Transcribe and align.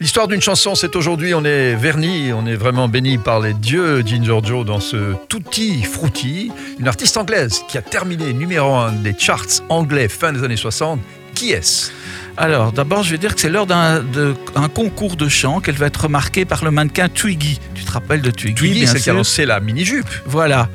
L'histoire 0.00 0.28
d'une 0.28 0.40
chanson, 0.40 0.76
c'est 0.76 0.94
aujourd'hui, 0.94 1.34
on 1.34 1.44
est 1.44 1.74
verni, 1.74 2.32
on 2.32 2.46
est 2.46 2.54
vraiment 2.54 2.86
béni 2.86 3.18
par 3.18 3.40
les 3.40 3.52
dieux 3.52 4.04
Ginger 4.06 4.38
Joe 4.44 4.64
dans 4.64 4.78
ce 4.78 5.14
Tutti 5.28 5.82
Frutti, 5.82 6.52
une 6.78 6.86
artiste 6.86 7.16
anglaise 7.16 7.62
qui 7.68 7.76
a 7.78 7.82
terminé 7.82 8.32
numéro 8.32 8.76
un 8.76 8.92
des 8.92 9.12
charts 9.18 9.60
anglais 9.68 10.06
fin 10.06 10.32
des 10.32 10.44
années 10.44 10.56
60. 10.56 11.00
Qui 11.34 11.50
est-ce? 11.50 11.90
Alors, 12.36 12.70
d'abord, 12.70 13.02
je 13.02 13.10
vais 13.10 13.18
dire 13.18 13.34
que 13.34 13.40
c'est 13.40 13.48
lors 13.48 13.66
d'un 13.66 14.04
concours 14.72 15.16
de 15.16 15.28
chant 15.28 15.58
qu'elle 15.60 15.74
va 15.74 15.86
être 15.86 16.04
remarquée 16.04 16.44
par 16.44 16.64
le 16.64 16.70
mannequin 16.70 17.08
Twiggy. 17.08 17.58
Tu 17.74 17.82
te 17.82 17.90
rappelles 17.90 18.22
de 18.22 18.30
Twiggy 18.30 18.54
Twiggy, 18.54 18.86
c'est 18.86 19.00
qui 19.00 19.10
a 19.10 19.14
lancé 19.14 19.46
la 19.46 19.58
mini-jupe. 19.58 20.08
Voilà. 20.26 20.68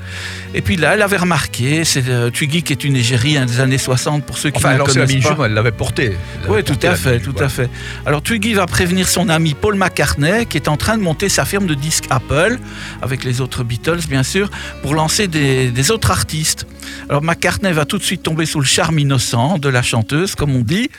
Et 0.56 0.62
puis 0.62 0.76
là, 0.76 0.94
elle 0.94 1.02
avait 1.02 1.18
remarqué, 1.18 1.84
c'est 1.84 2.08
euh, 2.08 2.30
Twiggy 2.30 2.62
qui 2.62 2.74
est 2.74 2.84
une 2.84 2.96
égérie 2.96 3.40
des 3.46 3.60
années 3.60 3.80
60 3.80 4.24
pour 4.24 4.38
ceux 4.38 4.52
qui 4.52 4.58
enfin, 4.58 4.74
ne 4.74 4.84
connaissent 4.84 5.24
la 5.24 5.46
elle 5.46 5.54
l'avait 5.54 5.72
portée. 5.72 6.16
Oui, 6.48 6.64
tout 6.64 6.78
à 6.84 6.96
fait, 6.96 7.20
tout 7.20 7.36
à 7.40 7.50
fait. 7.50 7.70
Alors 8.06 8.22
Twiggy 8.22 8.54
va 8.54 8.68
prévenir 8.68 9.08
son 9.08 9.30
ami 9.30 9.56
Paul 9.56 9.76
McCartney 9.76 10.46
qui 10.46 10.58
est 10.58 10.68
en 10.68 10.78
train 10.78 10.98
de 10.98 11.02
monter 11.02 11.28
sa 11.28 11.46
firme 11.46 11.66
de 11.66 11.74
disques 11.74 12.06
Apple 12.12 12.60
avec 13.02 13.24
les 13.24 13.42
autres 13.42 13.64
Beatles, 13.64 14.06
bien 14.08 14.24
sûr, 14.24 14.52
pour 14.84 14.94
lancer 14.94 15.28
des, 15.28 15.72
des 15.72 15.92
autres 15.92 16.12
artistes. 16.12 16.68
Alors 17.10 17.24
McCartney 17.24 17.72
va 17.72 17.86
tout 17.86 17.98
de 17.98 18.04
suite 18.04 18.24
tomber 18.24 18.46
sous 18.46 18.60
le 18.60 18.66
charme 18.66 19.00
innocent 19.00 19.58
de 19.58 19.70
la 19.70 19.82
chanteuse, 19.82 20.36
comme 20.36 20.56
on 20.56 20.62
dit. 20.62 20.90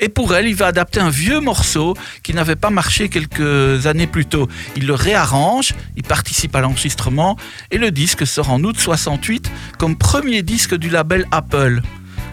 Et 0.00 0.08
pour 0.08 0.34
elle, 0.34 0.46
il 0.46 0.54
va 0.54 0.66
adapter 0.66 1.00
un 1.00 1.10
vieux 1.10 1.40
morceau 1.40 1.94
qui 2.22 2.34
n'avait 2.34 2.56
pas 2.56 2.70
marché 2.70 3.08
quelques 3.08 3.86
années 3.86 4.06
plus 4.06 4.26
tôt. 4.26 4.48
Il 4.76 4.86
le 4.86 4.94
réarrange, 4.94 5.74
il 5.96 6.02
participe 6.02 6.54
à 6.56 6.60
l'enregistrement 6.60 7.36
et 7.70 7.78
le 7.78 7.90
disque 7.90 8.26
sort 8.26 8.50
en 8.50 8.62
août 8.62 8.78
68 8.96 9.50
comme 9.78 9.96
premier 9.96 10.42
disque 10.42 10.74
du 10.74 10.90
label 10.90 11.24
Apple. 11.30 11.80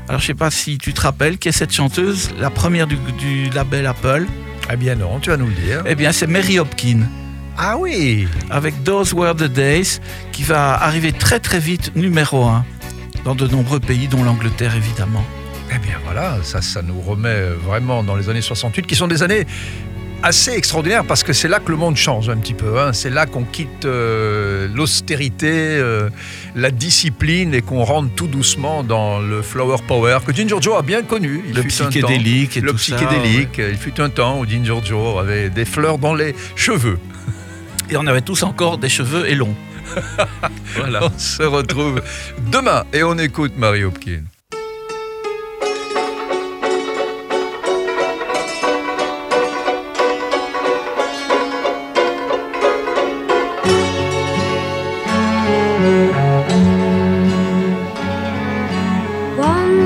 Alors 0.09 0.19
je 0.19 0.27
sais 0.27 0.33
pas 0.33 0.51
si 0.51 0.77
tu 0.77 0.93
te 0.93 0.99
rappelles 0.99 1.37
qui 1.37 1.47
est 1.47 1.53
cette 1.53 1.73
chanteuse, 1.73 2.31
la 2.37 2.49
première 2.49 2.85
du, 2.85 2.97
label 3.53 3.85
Apple. 3.85 4.25
Eh 4.69 4.75
bien 4.75 4.95
non, 4.95 5.19
tu 5.21 5.29
vas 5.29 5.37
nous 5.37 5.47
le 5.47 5.53
dire. 5.53 5.83
Eh 5.85 5.95
bien 5.95 6.11
c'est 6.11 6.27
Mary 6.27 6.59
Hopkin. 6.59 7.03
Ah 7.57 7.77
oui 7.77 8.27
Avec 8.49 8.83
Those 8.83 9.13
Were 9.13 9.35
the 9.35 9.45
Days, 9.45 9.99
qui 10.33 10.43
va 10.43 10.73
arriver 10.73 11.13
très 11.13 11.39
très 11.39 11.59
vite 11.59 11.95
numéro 11.95 12.43
1 12.43 12.65
dans 13.23 13.35
de 13.35 13.47
nombreux 13.47 13.79
pays, 13.79 14.09
dont 14.09 14.23
l'Angleterre 14.23 14.75
évidemment. 14.75 15.23
Eh 15.73 15.77
bien 15.77 15.95
voilà, 16.03 16.39
ça, 16.43 16.61
ça 16.61 16.81
nous 16.81 16.99
remet 16.99 17.51
vraiment 17.65 18.03
dans 18.03 18.17
les 18.17 18.27
années 18.27 18.41
68, 18.41 18.85
qui 18.85 18.95
sont 18.95 19.07
des 19.07 19.23
années 19.23 19.45
assez 20.23 20.51
extraordinaires 20.51 21.05
parce 21.05 21.23
que 21.23 21.33
c'est 21.33 21.47
là 21.47 21.59
que 21.59 21.71
le 21.71 21.77
monde 21.77 21.95
change 21.95 22.29
un 22.29 22.37
petit 22.37 22.53
peu. 22.53 22.79
Hein. 22.79 22.93
C'est 22.93 23.09
là 23.09 23.25
qu'on 23.25 23.43
quitte 23.43 23.85
euh, 23.85 24.67
l'austérité, 24.73 25.49
euh, 25.51 26.09
la 26.55 26.71
discipline 26.71 27.53
et 27.53 27.61
qu'on 27.61 27.83
rentre 27.83 28.13
tout 28.15 28.27
doucement 28.27 28.83
dans 28.83 29.19
le 29.19 29.41
flower 29.41 29.77
power 29.87 30.19
que 30.25 30.33
Ginger 30.33 30.57
Joe 30.61 30.77
a 30.77 30.81
bien 30.81 31.03
connu. 31.03 31.43
Il 31.47 31.55
le 31.55 31.63
psychédélique 31.63 32.57
et 32.57 32.61
le 32.61 32.71
tout 32.71 32.77
psychédélique. 32.77 33.57
Il 33.59 33.77
fut 33.77 33.99
un 34.01 34.09
temps 34.09 34.39
où 34.39 34.45
Ginger 34.45 34.79
Joe 34.83 35.19
avait 35.19 35.49
des 35.49 35.65
fleurs 35.65 35.97
dans 35.97 36.13
les 36.13 36.35
cheveux. 36.55 36.99
Et 37.89 37.97
on 37.97 38.05
avait 38.05 38.21
tous 38.21 38.43
encore 38.43 38.77
des 38.77 38.89
cheveux 38.89 39.27
et 39.27 39.35
longs. 39.35 39.55
voilà. 40.75 41.03
On 41.03 41.17
se 41.17 41.43
retrouve 41.43 42.01
demain 42.51 42.83
et 42.93 43.03
on 43.03 43.17
écoute 43.17 43.53
Marie 43.57 43.83
Hopkins. 43.83 44.23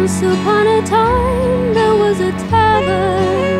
Once 0.04 0.22
upon 0.22 0.68
a 0.68 0.86
time 0.86 1.74
there 1.74 1.96
was 1.96 2.20
a 2.20 2.30
tavern 2.50 3.53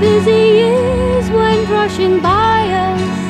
busy 0.00 0.30
years 0.30 1.30
went 1.30 1.68
rushing 1.68 2.20
by 2.20 2.68
us. 2.70 3.27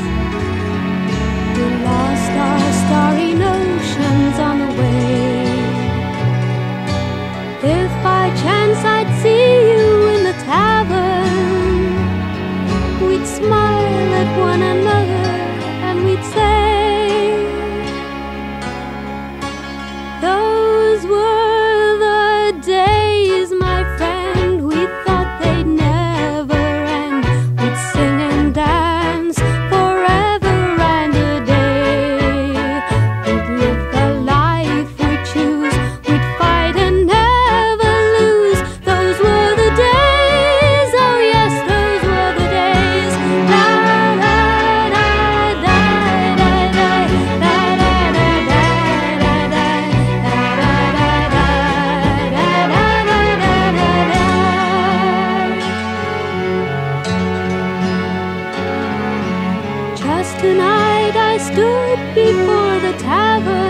Tonight 60.35 61.17
I 61.17 61.39
stood 61.39 62.15
before 62.15 62.79
the 62.81 62.93
tavern. 62.99 63.69